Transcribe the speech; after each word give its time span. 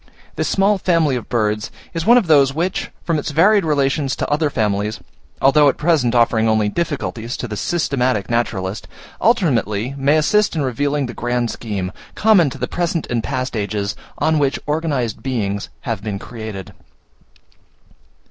This 0.35 0.47
small 0.47 0.79
family 0.79 1.15
of 1.15 1.29
birds 1.29 1.69
is 1.93 2.07
one 2.07 2.17
of 2.17 2.25
those 2.25 2.55
which, 2.55 2.89
from 3.03 3.19
its 3.19 3.29
varied 3.29 3.63
relations 3.63 4.15
to 4.15 4.27
other 4.31 4.49
families, 4.49 4.99
although 5.39 5.69
at 5.69 5.77
present 5.77 6.15
offering 6.15 6.49
only 6.49 6.69
difficulties 6.69 7.37
to 7.37 7.47
the 7.47 7.55
systematic 7.55 8.27
naturalist, 8.27 8.87
ultimately 9.21 9.93
may 9.99 10.17
assist 10.17 10.55
in 10.55 10.63
revealing 10.63 11.05
the 11.05 11.13
grand 11.13 11.51
scheme, 11.51 11.91
common 12.15 12.49
to 12.49 12.57
the 12.57 12.67
present 12.67 13.05
and 13.11 13.23
past 13.23 13.55
ages, 13.55 13.95
on 14.17 14.39
which 14.39 14.57
organized 14.65 15.21
beings 15.21 15.69
have 15.81 16.01
been 16.01 16.17
created. 16.17 16.73